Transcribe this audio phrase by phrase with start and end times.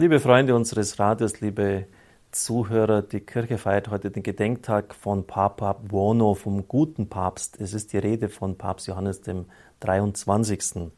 [0.00, 1.86] Liebe Freunde unseres Radios, liebe
[2.30, 7.60] Zuhörer, die Kirche feiert heute den Gedenktag von Papa Buono, vom guten Papst.
[7.60, 9.46] Es ist die Rede von Papst Johannes dem
[9.80, 10.92] 23.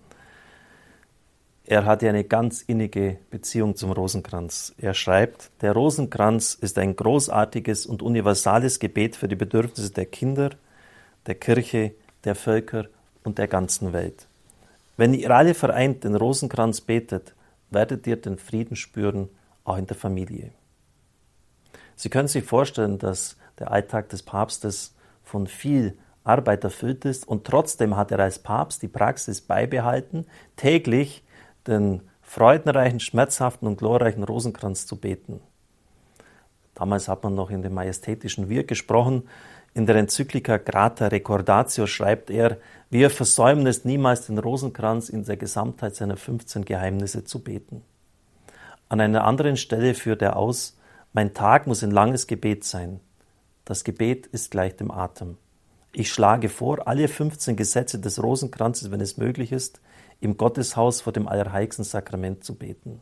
[1.64, 4.74] Er hatte eine ganz innige Beziehung zum Rosenkranz.
[4.76, 10.50] Er schreibt, der Rosenkranz ist ein großartiges und universales Gebet für die Bedürfnisse der Kinder,
[11.24, 11.94] der Kirche,
[12.24, 12.84] der Völker
[13.24, 14.26] und der ganzen Welt.
[14.98, 17.32] Wenn ihr alle vereint den Rosenkranz betet,
[17.70, 19.28] werdet ihr den Frieden spüren,
[19.64, 20.52] auch in der Familie.
[21.96, 27.46] Sie können sich vorstellen, dass der Alltag des Papstes von viel Arbeit erfüllt ist und
[27.46, 31.24] trotzdem hat er als Papst die Praxis beibehalten, täglich
[31.66, 35.40] den freudenreichen, schmerzhaften und glorreichen Rosenkranz zu beten.
[36.74, 39.28] Damals hat man noch in dem majestätischen Wir gesprochen.
[39.72, 42.58] In der Enzyklika Grata Recordatio schreibt er,
[42.90, 47.82] wir versäumen es niemals, den Rosenkranz in der Gesamtheit seiner 15 Geheimnisse zu beten.
[48.88, 50.76] An einer anderen Stelle führt er aus,
[51.12, 52.98] mein Tag muss ein langes Gebet sein.
[53.64, 55.36] Das Gebet ist gleich dem Atem.
[55.92, 59.80] Ich schlage vor, alle 15 Gesetze des Rosenkranzes, wenn es möglich ist,
[60.20, 63.00] im Gotteshaus vor dem Allerheiligsten Sakrament zu beten.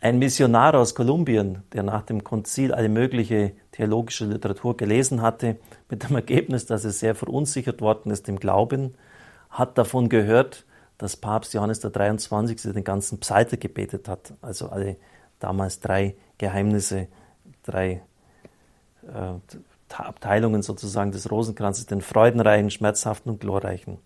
[0.00, 5.56] Ein Missionar aus Kolumbien, der nach dem Konzil alle mögliche theologische Literatur gelesen hatte,
[5.88, 8.94] mit dem Ergebnis, dass er sehr verunsichert worden ist im Glauben,
[9.50, 10.66] hat davon gehört,
[10.98, 12.72] dass Papst Johannes der 23.
[12.72, 14.96] den ganzen Psalter gebetet hat, also alle
[15.38, 17.08] damals drei Geheimnisse,
[17.62, 18.02] drei
[19.06, 23.98] äh, Abteilungen sozusagen des Rosenkranzes, den freudenreichen, schmerzhaften und glorreichen.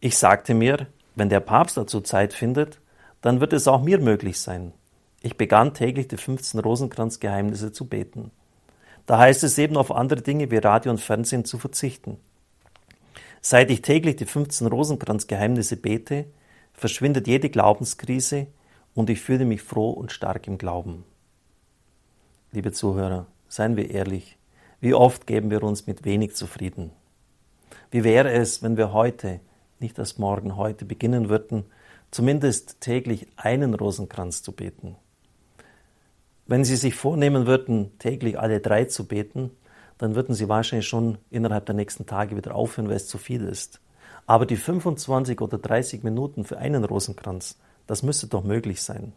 [0.00, 2.80] Ich sagte mir, wenn der Papst dazu Zeit findet,
[3.24, 4.74] dann wird es auch mir möglich sein.
[5.22, 8.30] Ich begann täglich die 15 Rosenkranzgeheimnisse zu beten.
[9.06, 12.18] Da heißt es eben auf andere Dinge wie Radio und Fernsehen zu verzichten.
[13.40, 16.26] Seit ich täglich die 15 Rosenkranzgeheimnisse bete,
[16.74, 18.46] verschwindet jede Glaubenskrise
[18.94, 21.06] und ich fühle mich froh und stark im Glauben.
[22.52, 24.36] Liebe Zuhörer, seien wir ehrlich,
[24.80, 26.90] wie oft geben wir uns mit wenig zufrieden?
[27.90, 29.40] Wie wäre es, wenn wir heute,
[29.80, 31.64] nicht erst morgen, heute beginnen würden,
[32.10, 34.96] zumindest täglich einen Rosenkranz zu beten.
[36.46, 39.50] Wenn Sie sich vornehmen würden, täglich alle drei zu beten,
[39.98, 43.44] dann würden Sie wahrscheinlich schon innerhalb der nächsten Tage wieder aufhören, weil es zu viel
[43.44, 43.80] ist.
[44.26, 49.12] Aber die 25 oder 30 Minuten für einen Rosenkranz, das müsste doch möglich sein.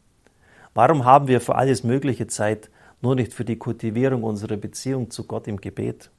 [0.74, 2.70] Warum haben wir für alles mögliche Zeit,
[3.02, 6.09] nur nicht für die Kultivierung unserer Beziehung zu Gott im Gebet?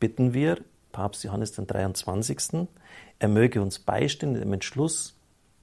[0.00, 0.58] Bitten wir
[0.92, 2.68] Papst Johannes den 23.,
[3.18, 5.13] er möge uns beistehen im Entschluss,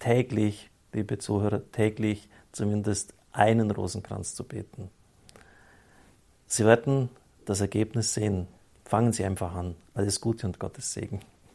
[0.01, 4.89] täglich, liebe Zuhörer, täglich zumindest einen Rosenkranz zu beten.
[6.47, 7.09] Sie werden
[7.45, 8.47] das Ergebnis sehen.
[8.84, 9.75] Fangen Sie einfach an.
[9.94, 11.22] Alles Gute und Gottes Segen.